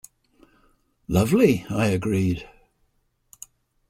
"Lovely," 1.07 1.63
I 1.69 1.89
agreed. 1.89 2.49